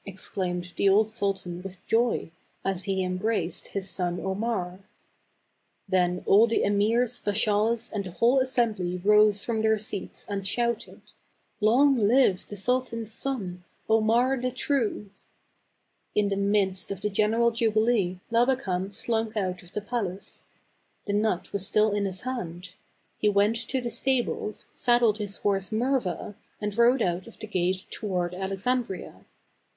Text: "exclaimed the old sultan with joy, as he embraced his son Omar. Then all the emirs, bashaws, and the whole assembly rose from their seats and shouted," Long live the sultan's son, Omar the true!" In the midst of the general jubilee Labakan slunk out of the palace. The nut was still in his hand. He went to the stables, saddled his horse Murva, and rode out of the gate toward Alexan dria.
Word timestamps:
"exclaimed 0.04 0.72
the 0.76 0.88
old 0.88 1.08
sultan 1.08 1.62
with 1.62 1.86
joy, 1.86 2.32
as 2.64 2.82
he 2.82 3.04
embraced 3.04 3.68
his 3.68 3.88
son 3.88 4.18
Omar. 4.18 4.80
Then 5.88 6.24
all 6.26 6.48
the 6.48 6.64
emirs, 6.64 7.20
bashaws, 7.22 7.92
and 7.92 8.02
the 8.02 8.10
whole 8.10 8.40
assembly 8.40 9.00
rose 9.04 9.44
from 9.44 9.62
their 9.62 9.78
seats 9.78 10.26
and 10.28 10.44
shouted," 10.44 11.00
Long 11.60 11.96
live 11.96 12.44
the 12.48 12.56
sultan's 12.56 13.12
son, 13.12 13.62
Omar 13.88 14.36
the 14.40 14.50
true!" 14.50 15.10
In 16.16 16.28
the 16.28 16.34
midst 16.36 16.90
of 16.90 17.00
the 17.00 17.08
general 17.08 17.52
jubilee 17.52 18.18
Labakan 18.32 18.92
slunk 18.92 19.36
out 19.36 19.62
of 19.62 19.74
the 19.74 19.80
palace. 19.80 20.42
The 21.06 21.12
nut 21.12 21.52
was 21.52 21.64
still 21.68 21.92
in 21.92 22.04
his 22.04 22.22
hand. 22.22 22.70
He 23.20 23.28
went 23.28 23.54
to 23.68 23.80
the 23.80 23.92
stables, 23.92 24.72
saddled 24.74 25.18
his 25.18 25.36
horse 25.36 25.70
Murva, 25.70 26.34
and 26.60 26.76
rode 26.76 27.00
out 27.00 27.28
of 27.28 27.38
the 27.38 27.46
gate 27.46 27.86
toward 27.90 28.32
Alexan 28.32 28.82
dria. 28.84 29.24